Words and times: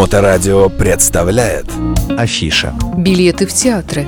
Моторадио 0.00 0.70
представляет 0.70 1.66
Афиша 2.16 2.72
Билеты 2.96 3.46
в 3.46 3.52
театры 3.52 4.06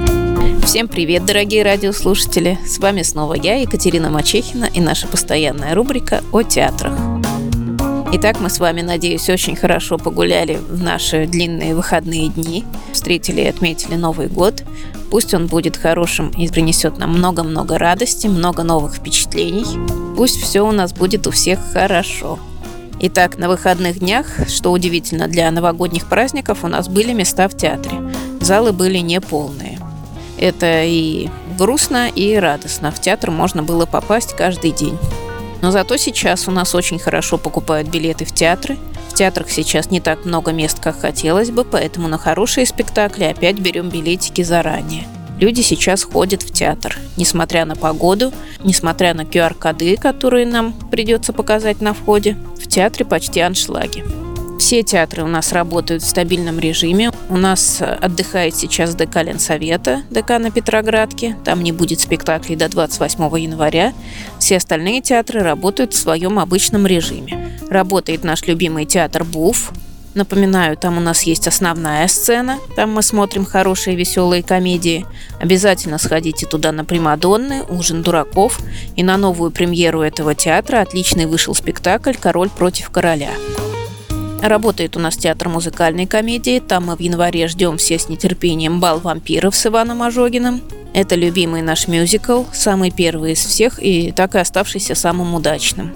Всем 0.65 0.89
привет, 0.89 1.27
дорогие 1.27 1.63
радиослушатели! 1.63 2.59
С 2.67 2.79
вами 2.79 3.03
снова 3.03 3.35
я, 3.35 3.57
Екатерина 3.57 4.09
Мачехина, 4.09 4.65
и 4.65 4.81
наша 4.81 5.07
постоянная 5.07 5.75
рубрика 5.75 6.25
о 6.33 6.45
театрах. 6.45 6.95
Итак, 8.11 8.41
мы 8.41 8.49
с 8.49 8.59
вами, 8.59 8.81
надеюсь, 8.81 9.29
очень 9.29 9.55
хорошо 9.55 9.99
погуляли 9.99 10.59
в 10.67 10.83
наши 10.83 11.27
длинные 11.27 11.75
выходные 11.75 12.31
дни, 12.31 12.65
встретили 12.95 13.43
и 13.43 13.49
отметили 13.49 13.97
Новый 13.97 14.29
год. 14.29 14.65
Пусть 15.11 15.35
он 15.35 15.47
будет 15.47 15.77
хорошим 15.77 16.31
и 16.31 16.49
принесет 16.49 16.97
нам 16.97 17.11
много-много 17.11 17.77
радости, 17.77 18.29
много 18.29 18.63
новых 18.63 18.95
впечатлений. 18.95 19.67
Пусть 20.17 20.41
все 20.41 20.63
у 20.63 20.73
нас 20.73 20.95
будет 20.95 21.27
у 21.27 21.33
всех 21.33 21.59
хорошо. 21.75 22.39
Итак, 23.05 23.37
на 23.37 23.49
выходных 23.49 23.99
днях, 23.99 24.27
что 24.49 24.71
удивительно 24.71 25.27
для 25.27 25.51
новогодних 25.51 26.09
праздников, 26.09 26.63
у 26.63 26.69
нас 26.69 26.87
были 26.87 27.13
места 27.13 27.49
в 27.49 27.57
театре. 27.57 27.97
Залы 28.41 28.73
были 28.73 28.99
неполные. 28.99 29.81
Это 30.39 30.85
и 30.85 31.29
грустно, 31.59 32.09
и 32.09 32.37
радостно. 32.37 32.93
В 32.93 33.01
театр 33.01 33.33
можно 33.33 33.65
было 33.65 33.87
попасть 33.87 34.37
каждый 34.37 34.71
день. 34.71 34.97
Но 35.63 35.73
зато 35.73 35.97
сейчас 35.97 36.47
у 36.47 36.53
нас 36.53 36.77
очень 36.77 37.01
хорошо 37.01 37.39
покупают 37.39 37.89
билеты 37.89 38.25
в 38.25 38.33
театры. 38.33 38.79
В 39.09 39.15
театрах 39.15 39.51
сейчас 39.51 39.91
не 39.91 40.01
так 40.01 40.25
много 40.25 40.53
мест, 40.53 40.79
как 40.79 41.01
хотелось 41.01 41.51
бы, 41.51 41.65
поэтому 41.65 42.07
на 42.07 42.19
хорошие 42.19 42.67
спектакли 42.67 43.25
опять 43.25 43.59
берем 43.59 43.89
билетики 43.89 44.43
заранее. 44.43 45.09
Люди 45.41 45.61
сейчас 45.61 46.05
ходят 46.05 46.43
в 46.43 46.53
театр, 46.53 46.97
несмотря 47.17 47.65
на 47.65 47.75
погоду, 47.75 48.33
несмотря 48.65 49.15
на 49.15 49.23
QR-коды, 49.23 49.97
которые 49.97 50.47
нам 50.47 50.73
придется 50.91 51.33
показать 51.33 51.81
на 51.81 51.95
входе. 51.95 52.37
В 52.59 52.67
театре 52.67 53.05
почти 53.05 53.41
аншлаги. 53.41 54.05
Все 54.59 54.85
театры 54.85 55.25
у 55.25 55.27
нас 55.27 55.53
работают 55.53 56.05
в 56.05 56.09
стабильном 56.09 56.61
режиме. 56.61 57.11
У 57.29 57.37
нас 57.37 57.83
отдыхает 57.83 58.55
сейчас 58.55 58.95
ДК 58.95 59.17
Ленсовета, 59.23 60.03
ДК 60.09 60.39
на 60.39 60.53
Петроградке. 60.53 61.37
Там 61.45 61.63
не 61.65 61.73
будет 61.73 61.99
спектаклей 61.99 62.55
до 62.55 62.69
28 62.69 63.39
января. 63.41 63.93
Все 64.39 64.59
остальные 64.59 65.01
театры 65.01 65.43
работают 65.43 65.95
в 65.95 65.99
своем 65.99 66.39
обычном 66.39 66.87
режиме. 66.87 67.59
Работает 67.71 68.23
наш 68.23 68.47
любимый 68.47 68.87
театр 68.87 69.25
БУФ, 69.25 69.73
Напоминаю, 70.15 70.77
там 70.77 70.99
у 70.99 71.01
нас 71.01 71.23
есть 71.23 71.49
основная 71.49 72.07
сцена, 72.07 72.59
там 72.77 72.93
мы 72.93 73.03
смотрим 73.03 73.47
хорошие 73.47 73.97
веселые 73.97 74.43
комедии. 74.43 75.07
Обязательно 75.41 75.97
сходите 75.99 76.47
туда 76.47 76.71
на 76.71 76.85
Примадонны, 76.85 77.63
Ужин 77.63 78.03
дураков 78.03 78.61
и 78.95 79.03
на 79.03 79.17
новую 79.17 79.51
премьеру 79.51 80.03
этого 80.03 80.35
театра 80.35 80.83
отличный 80.83 81.25
вышел 81.25 81.55
спектакль 81.55 82.13
«Король 82.13 82.51
против 82.51 82.91
короля». 82.91 83.31
Работает 84.43 84.97
у 84.97 85.01
нас 85.01 85.17
театр 85.17 85.49
музыкальной 85.49 86.07
комедии. 86.07 86.59
Там 86.59 86.87
мы 86.87 86.97
в 86.97 87.01
январе 87.01 87.47
ждем 87.47 87.79
все 87.79 87.99
с 87.99 88.09
нетерпением 88.09 88.81
«Бал 88.81 88.99
вампиров» 88.99 89.55
с 89.55 89.67
Иваном 89.67 90.03
Ожогиным. 90.03 90.61
Это 90.93 91.15
любимый 91.15 91.63
наш 91.63 91.89
мюзикл, 91.89 92.43
самый 92.53 92.91
первый 92.91 93.33
из 93.33 93.39
всех 93.39 93.83
и 93.83 94.13
так 94.13 94.35
и 94.35 94.39
оставшийся 94.39 94.95
самым 94.95 95.35
удачным. 95.35 95.95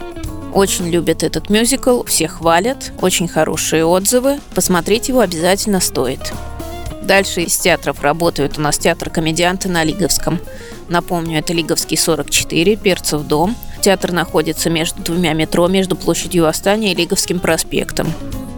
Очень 0.56 0.88
любят 0.88 1.22
этот 1.22 1.50
мюзикл, 1.50 2.02
все 2.04 2.28
хвалят, 2.28 2.90
очень 3.02 3.28
хорошие 3.28 3.84
отзывы. 3.84 4.40
Посмотреть 4.54 5.10
его 5.10 5.20
обязательно 5.20 5.80
стоит. 5.80 6.32
Дальше 7.02 7.42
из 7.42 7.58
театров 7.58 8.00
работают 8.00 8.56
у 8.56 8.62
нас 8.62 8.78
театр-комедианты 8.78 9.68
на 9.68 9.84
Лиговском. 9.84 10.40
Напомню, 10.88 11.40
это 11.40 11.52
Лиговский 11.52 11.98
44, 11.98 12.76
Перцев 12.76 13.24
дом. 13.24 13.54
Театр 13.82 14.12
находится 14.12 14.70
между 14.70 15.02
двумя 15.02 15.34
метро, 15.34 15.68
между 15.68 15.94
площадью 15.94 16.44
Восстания 16.44 16.92
и 16.92 16.96
Лиговским 16.96 17.38
проспектом. 17.38 18.10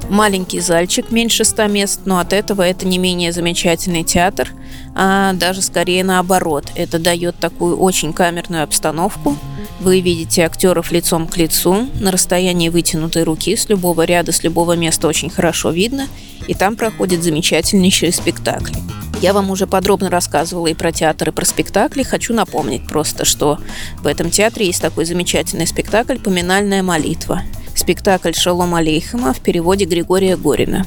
Маленький 0.08 0.60
зальчик, 0.60 1.10
меньше 1.10 1.44
100 1.44 1.66
мест, 1.66 2.00
но 2.06 2.18
от 2.18 2.32
этого 2.32 2.62
это 2.62 2.86
не 2.86 2.98
менее 2.98 3.30
замечательный 3.30 4.04
театр, 4.04 4.50
а 4.94 5.34
даже 5.34 5.60
скорее 5.60 6.02
наоборот. 6.02 6.64
Это 6.74 6.98
дает 6.98 7.36
такую 7.36 7.76
очень 7.76 8.12
камерную 8.14 8.62
обстановку. 8.62 9.36
Вы 9.80 10.00
видите 10.00 10.44
актеров 10.44 10.92
лицом 10.92 11.28
к 11.28 11.36
лицу, 11.36 11.88
на 12.00 12.10
расстоянии 12.10 12.70
вытянутой 12.70 13.22
руки, 13.22 13.54
с 13.54 13.68
любого 13.68 14.02
ряда, 14.02 14.32
с 14.32 14.42
любого 14.42 14.76
места 14.76 15.08
очень 15.08 15.30
хорошо 15.30 15.70
видно, 15.70 16.08
и 16.46 16.54
там 16.54 16.74
проходят 16.74 17.22
замечательнейшие 17.22 18.10
спектакли. 18.10 18.76
Я 19.20 19.32
вам 19.32 19.50
уже 19.50 19.66
подробно 19.66 20.10
рассказывала 20.10 20.68
и 20.68 20.74
про 20.74 20.92
театр, 20.92 21.28
и 21.28 21.32
про 21.32 21.44
спектакли. 21.44 22.02
Хочу 22.02 22.32
напомнить 22.32 22.86
просто, 22.86 23.24
что 23.24 23.58
в 24.00 24.06
этом 24.06 24.30
театре 24.30 24.66
есть 24.66 24.80
такой 24.80 25.04
замечательный 25.04 25.66
спектакль 25.66 26.18
«Поминальная 26.18 26.82
молитва». 26.82 27.42
Спектакль 27.88 28.34
Шалом 28.34 28.74
Алейхема 28.74 29.32
в 29.32 29.40
переводе 29.40 29.86
Григория 29.86 30.36
Горина. 30.36 30.84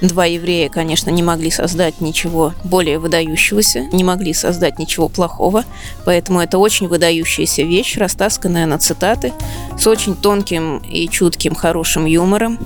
Два 0.00 0.24
еврея, 0.26 0.68
конечно, 0.68 1.10
не 1.10 1.20
могли 1.20 1.50
создать 1.50 2.00
ничего 2.00 2.54
более 2.62 3.00
выдающегося, 3.00 3.88
не 3.90 4.04
могли 4.04 4.32
создать 4.32 4.78
ничего 4.78 5.08
плохого, 5.08 5.64
поэтому 6.04 6.40
это 6.40 6.58
очень 6.58 6.86
выдающаяся 6.86 7.62
вещь, 7.62 7.96
растасканная 7.96 8.66
на 8.66 8.78
цитаты, 8.78 9.32
с 9.76 9.84
очень 9.88 10.14
тонким 10.14 10.78
и 10.78 11.08
чутким 11.08 11.56
хорошим 11.56 12.06
юмором, 12.06 12.60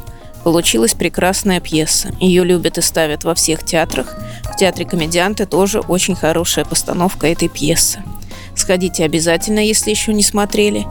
Получилась 0.44 0.94
прекрасная 0.94 1.60
пьеса. 1.60 2.10
Ее 2.20 2.44
любят 2.44 2.78
и 2.78 2.80
ставят 2.80 3.24
во 3.24 3.34
всех 3.34 3.64
театрах. 3.64 4.16
В 4.44 4.56
театре 4.56 4.86
комедианты 4.86 5.46
тоже 5.46 5.80
очень 5.80 6.14
хорошая 6.14 6.64
постановка 6.64 7.26
этой 7.26 7.48
пьесы. 7.48 8.02
Сходите 8.54 9.04
обязательно, 9.04 9.58
если 9.58 9.90
еще 9.90 10.12
не 10.14 10.22
смотрели. 10.22 10.86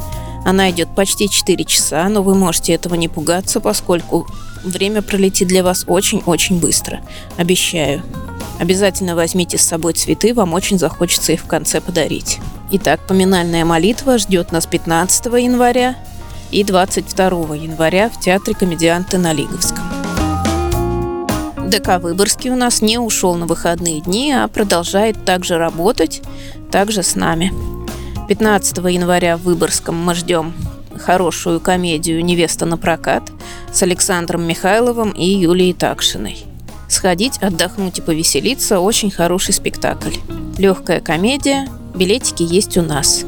Она 0.46 0.70
идет 0.72 0.90
почти 0.96 1.30
4 1.30 1.64
часа, 1.66 2.08
но 2.10 2.24
вы 2.24 2.36
можете 2.36 2.74
этого 2.74 2.96
не 2.96 3.08
пугаться, 3.08 3.60
поскольку 3.60 4.28
время 4.64 5.02
пролетит 5.02 5.48
для 5.48 5.64
вас 5.64 5.84
очень-очень 5.88 6.60
быстро. 6.60 7.02
Обещаю. 7.38 8.04
Обязательно 8.60 9.16
возьмите 9.16 9.58
с 9.58 9.62
собой 9.62 9.94
цветы, 9.94 10.34
вам 10.34 10.54
очень 10.54 10.80
захочется 10.80 11.34
их 11.34 11.42
в 11.42 11.48
конце 11.48 11.82
подарить. 11.82 12.40
Итак, 12.72 13.00
поминальная 13.08 13.66
молитва 13.66 14.18
ждет 14.18 14.52
нас 14.52 14.66
15 14.66 15.26
января 15.26 15.96
и 16.52 16.64
22 16.64 17.56
января 17.56 18.10
в 18.10 18.20
Театре 18.20 18.56
комедианты 18.56 19.18
на 19.18 19.34
Лиговском. 19.34 19.84
ДК 21.70 22.00
Выборгский 22.00 22.50
у 22.50 22.56
нас 22.56 22.82
не 22.82 22.98
ушел 22.98 23.36
на 23.36 23.46
выходные 23.46 24.02
дни, 24.02 24.32
а 24.32 24.48
продолжает 24.48 25.26
также 25.26 25.58
работать, 25.58 26.22
также 26.72 27.04
с 27.04 27.16
нами. 27.16 27.77
15 28.28 28.78
января 28.78 29.38
в 29.38 29.44
Выборгском 29.44 29.96
мы 29.96 30.14
ждем 30.14 30.54
хорошую 30.98 31.62
комедию 31.62 32.24
«Невеста 32.26 32.66
на 32.66 32.78
прокат» 32.78 33.24
с 33.72 33.82
Александром 33.84 34.46
Михайловым 34.46 35.12
и 35.12 35.26
Юлией 35.26 35.74
Такшиной. 35.74 36.44
Сходить, 36.90 37.38
отдохнуть 37.38 38.00
и 38.00 38.02
повеселиться– 38.02 38.80
очень 38.82 39.12
хороший 39.12 39.54
спектакль. 39.54 40.16
Легкая 40.58 41.00
комедия, 41.00 41.70
билетики 41.96 42.44
есть 42.44 42.76
у 42.78 42.82
нас. 42.82 43.24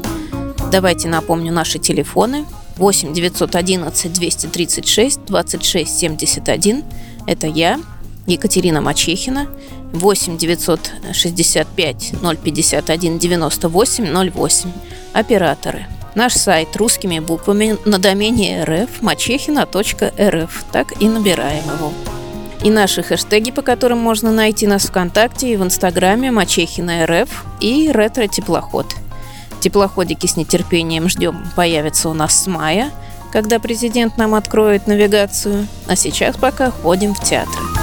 Давайте 0.70 1.08
напомню 1.08 1.50
наши 1.50 1.78
телефоны– 1.78 2.44
8 2.76 3.14
911 3.14 4.12
236 4.12 5.24
26 5.24 5.98
71. 5.98 6.84
Это 7.26 7.46
я, 7.46 7.80
Екатерина 8.26 8.82
Мачехина. 8.82 9.48
8 9.92 10.38
965 10.38 12.12
051 12.42 13.18
98 13.18 14.30
08. 14.32 14.72
Операторы. 15.12 15.86
Наш 16.14 16.34
сайт 16.34 16.76
русскими 16.76 17.18
буквами 17.18 17.76
на 17.84 17.98
домене 17.98 18.64
rf 18.64 18.90
мачехина.рф. 19.00 20.64
Так 20.72 21.00
и 21.00 21.08
набираем 21.08 21.64
его. 21.64 21.92
И 22.62 22.70
наши 22.70 23.02
хэштеги, 23.02 23.52
по 23.52 23.62
которым 23.62 23.98
можно 23.98 24.30
найти 24.30 24.66
нас 24.66 24.86
ВКонтакте 24.86 25.52
и 25.52 25.56
в 25.56 25.62
Инстаграме 25.62 26.30
Мачехина 26.30 27.06
РФ 27.06 27.44
и 27.60 27.90
Ретро 27.90 28.26
Теплоход. 28.26 28.86
Теплоходики 29.60 30.26
с 30.26 30.36
нетерпением 30.36 31.08
ждем 31.08 31.42
появятся 31.56 32.10
у 32.10 32.14
нас 32.14 32.42
с 32.42 32.46
мая, 32.46 32.90
когда 33.32 33.58
президент 33.60 34.18
нам 34.18 34.34
откроет 34.34 34.86
навигацию, 34.86 35.66
а 35.86 35.96
сейчас 35.96 36.36
пока 36.36 36.70
ходим 36.70 37.14
в 37.14 37.22
театры. 37.22 37.79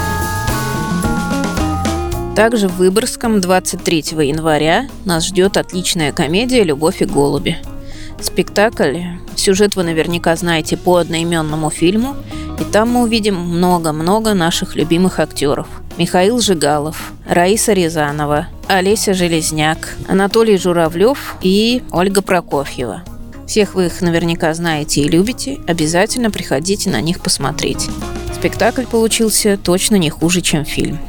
Также 2.37 2.67
в 2.67 2.75
Выборгском 2.75 3.41
23 3.41 3.97
января 4.27 4.87
нас 5.05 5.25
ждет 5.25 5.57
отличная 5.57 6.11
комедия 6.11 6.61
«Любовь 6.61 7.01
и 7.01 7.05
голуби». 7.05 7.57
Спектакль, 8.21 8.99
сюжет 9.35 9.75
вы 9.75 9.81
наверняка 9.81 10.35
знаете 10.35 10.77
по 10.77 10.97
одноименному 10.97 11.71
фильму, 11.71 12.15
и 12.61 12.63
там 12.63 12.91
мы 12.91 13.01
увидим 13.01 13.33
много-много 13.33 14.35
наших 14.35 14.75
любимых 14.75 15.19
актеров. 15.19 15.67
Михаил 15.97 16.39
Жигалов, 16.39 17.11
Раиса 17.27 17.73
Рязанова, 17.73 18.45
Олеся 18.67 19.15
Железняк, 19.15 19.95
Анатолий 20.07 20.59
Журавлев 20.59 21.37
и 21.41 21.81
Ольга 21.91 22.21
Прокофьева. 22.21 23.01
Всех 23.47 23.73
вы 23.73 23.87
их 23.87 23.99
наверняка 24.01 24.53
знаете 24.53 25.01
и 25.01 25.09
любите, 25.09 25.57
обязательно 25.65 26.29
приходите 26.29 26.91
на 26.91 27.01
них 27.01 27.19
посмотреть. 27.19 27.89
Спектакль 28.35 28.85
получился 28.85 29.57
точно 29.57 29.95
не 29.95 30.11
хуже, 30.11 30.41
чем 30.41 30.65
фильм. 30.65 30.99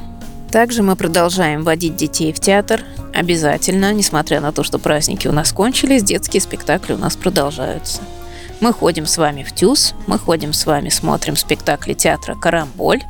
Также 0.50 0.82
мы 0.82 0.96
продолжаем 0.96 1.62
водить 1.62 1.96
детей 1.96 2.32
в 2.32 2.40
театр. 2.40 2.82
Обязательно, 3.14 3.92
несмотря 3.92 4.40
на 4.40 4.52
то, 4.52 4.62
что 4.62 4.78
праздники 4.78 5.28
у 5.28 5.32
нас 5.32 5.52
кончились, 5.52 6.02
детские 6.02 6.40
спектакли 6.40 6.94
у 6.94 6.98
нас 6.98 7.16
продолжаются. 7.16 8.00
Мы 8.60 8.72
ходим 8.72 9.06
с 9.06 9.18
вами 9.18 9.42
в 9.44 9.52
ТЮЗ, 9.52 9.94
мы 10.06 10.18
ходим 10.18 10.52
с 10.52 10.66
вами, 10.66 10.88
смотрим 10.88 11.36
спектакли 11.36 11.94
театра 11.94 12.34
«Карамболь», 12.34 13.02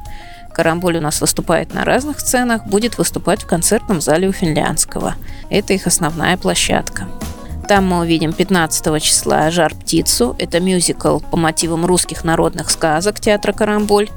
«Карамболь» 0.53 0.97
у 0.97 1.01
нас 1.01 1.21
выступает 1.21 1.73
на 1.73 1.85
разных 1.85 2.19
сценах, 2.19 2.67
будет 2.67 2.99
выступать 2.99 3.45
в 3.45 3.47
концертном 3.47 4.01
зале 4.01 4.29
у 4.29 4.33
Финляндского. 4.33 5.15
Это 5.51 5.73
их 5.73 5.87
основная 5.87 6.37
площадка. 6.37 7.07
Там 7.69 7.87
мы 7.87 8.01
увидим 8.01 8.33
15 8.33 9.03
числа 9.03 9.51
«Жар 9.51 9.75
птицу». 9.75 10.35
Это 10.39 10.59
мюзикл 10.59 11.19
по 11.19 11.37
мотивам 11.37 11.85
русских 11.85 12.25
народных 12.25 12.71
сказок 12.71 13.21
театра 13.21 13.53
«Карамболь». 13.53 14.09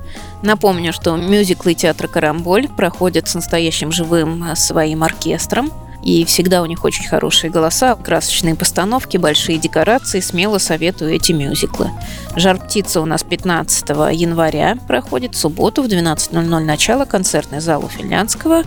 Напомню, 0.41 0.93
что 0.93 1.17
мюзиклы 1.17 1.73
театра 1.73 2.07
«Карамболь» 2.07 2.69
проходят 2.69 3.27
с 3.27 3.35
настоящим 3.35 3.91
живым 3.91 4.41
э, 4.45 4.55
своим 4.55 5.03
оркестром. 5.03 5.69
И 6.01 6.23
всегда 6.23 6.61
у 6.61 6.65
них 6.65 6.85
очень 6.85 7.05
хорошие 7.05 7.51
голоса, 7.51 7.95
красочные 7.95 8.55
постановки, 8.55 9.17
большие 9.17 9.57
декорации. 9.57 10.21
Смело 10.21 10.57
советую 10.57 11.13
эти 11.13 11.33
мюзиклы. 11.33 11.91
«Жар 12.37 12.57
птица» 12.57 13.01
у 13.01 13.05
нас 13.05 13.21
15 13.23 13.89
января 14.13 14.77
проходит 14.87 15.35
в 15.35 15.37
субботу 15.37 15.83
в 15.83 15.87
12.00 15.87 16.59
начало 16.59 17.03
концертный 17.03 17.59
зал 17.59 17.83
у 17.83 17.89
Финляндского 17.89 18.63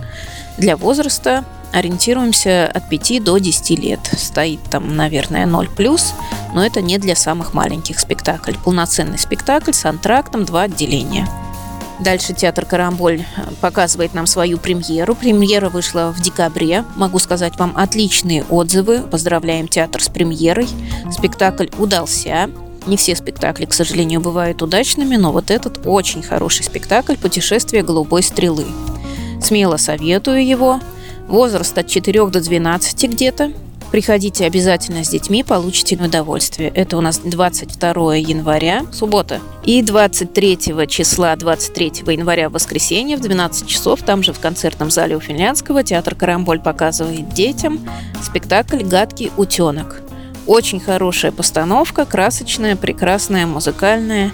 для 0.59 0.77
возраста 0.77 1.43
ориентируемся 1.73 2.69
от 2.73 2.89
5 2.89 3.23
до 3.23 3.37
10 3.37 3.79
лет. 3.79 3.99
Стоит 4.17 4.61
там, 4.69 4.95
наверное, 4.95 5.45
0 5.45 5.69
плюс, 5.69 6.13
но 6.53 6.65
это 6.65 6.81
не 6.81 6.97
для 6.97 7.15
самых 7.15 7.53
маленьких 7.53 7.99
спектакль. 7.99 8.53
Полноценный 8.63 9.17
спектакль 9.17 9.73
с 9.73 9.85
антрактом, 9.85 10.45
два 10.45 10.63
отделения. 10.63 11.27
Дальше 11.99 12.33
театр 12.33 12.65
«Карамболь» 12.65 13.23
показывает 13.61 14.13
нам 14.13 14.27
свою 14.27 14.57
премьеру. 14.57 15.15
Премьера 15.15 15.69
вышла 15.69 16.13
в 16.15 16.21
декабре. 16.21 16.83
Могу 16.95 17.19
сказать 17.19 17.57
вам 17.57 17.71
отличные 17.75 18.43
отзывы. 18.43 18.99
Поздравляем 18.99 19.67
театр 19.69 20.03
с 20.03 20.09
премьерой. 20.09 20.67
Спектакль 21.09 21.67
удался. 21.77 22.49
Не 22.85 22.97
все 22.97 23.15
спектакли, 23.15 23.65
к 23.65 23.73
сожалению, 23.73 24.21
бывают 24.21 24.61
удачными, 24.61 25.15
но 25.15 25.31
вот 25.31 25.49
этот 25.49 25.87
очень 25.87 26.21
хороший 26.21 26.63
спектакль 26.63 27.15
«Путешествие 27.15 27.81
голубой 27.81 28.21
стрелы». 28.21 28.65
Смело 29.41 29.77
советую 29.77 30.45
его. 30.45 30.79
Возраст 31.27 31.77
от 31.77 31.87
4 31.87 32.27
до 32.27 32.41
12 32.41 33.09
где-то. 33.09 33.51
Приходите 33.91 34.45
обязательно 34.45 35.03
с 35.03 35.09
детьми, 35.09 35.43
получите 35.43 35.95
удовольствие. 35.95 36.69
Это 36.69 36.97
у 36.97 37.01
нас 37.01 37.19
22 37.19 38.15
января, 38.15 38.81
суббота. 38.91 39.39
И 39.63 39.81
23 39.81 40.57
числа, 40.87 41.35
23 41.35 42.03
января, 42.07 42.49
воскресенье 42.49 43.15
в 43.17 43.21
12 43.21 43.67
часов, 43.67 44.01
там 44.01 44.21
же 44.21 44.33
в 44.33 44.39
концертном 44.39 44.91
зале 44.91 45.15
у 45.15 45.19
Финляндского, 45.19 45.83
театр 45.83 46.13
«Карамболь» 46.15 46.59
показывает 46.59 47.29
детям 47.29 47.79
спектакль 48.21 48.83
«Гадкий 48.83 49.31
утенок». 49.37 50.01
Очень 50.45 50.79
хорошая 50.79 51.31
постановка, 51.31 52.05
красочная, 52.05 52.75
прекрасная, 52.75 53.47
музыкальная. 53.47 54.31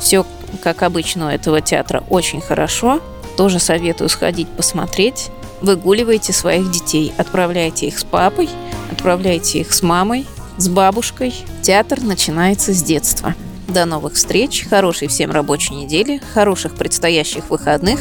Все, 0.00 0.24
как 0.62 0.82
обычно, 0.82 1.26
у 1.26 1.30
этого 1.30 1.60
театра 1.60 2.02
очень 2.08 2.40
хорошо. 2.40 3.00
Тоже 3.36 3.58
советую 3.58 4.08
сходить 4.08 4.48
посмотреть 4.48 5.30
выгуливайте 5.62 6.32
своих 6.32 6.70
детей, 6.70 7.12
отправляйте 7.16 7.86
их 7.86 7.98
с 7.98 8.04
папой, 8.04 8.48
отправляйте 8.90 9.60
их 9.60 9.72
с 9.72 9.82
мамой, 9.82 10.26
с 10.58 10.68
бабушкой. 10.68 11.34
Театр 11.62 12.00
начинается 12.02 12.72
с 12.72 12.82
детства. 12.82 13.34
До 13.68 13.86
новых 13.86 14.14
встреч, 14.14 14.66
хорошей 14.68 15.08
всем 15.08 15.30
рабочей 15.30 15.74
недели, 15.74 16.20
хороших 16.34 16.74
предстоящих 16.74 17.48
выходных. 17.48 18.00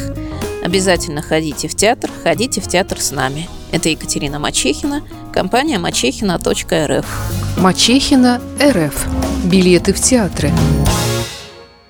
Обязательно 0.63 1.21
ходите 1.21 1.67
в 1.67 1.75
театр, 1.75 2.09
ходите 2.23 2.61
в 2.61 2.67
театр 2.67 2.99
с 2.99 3.11
нами. 3.11 3.47
Это 3.71 3.89
Екатерина 3.89 4.37
Мачехина, 4.37 5.03
компания 5.33 5.79
мачехина.рф. 5.79 7.05
Мачехина 7.57 8.41
РФ. 8.61 9.07
Билеты 9.45 9.93
в 9.93 9.99
театры. 10.01 10.51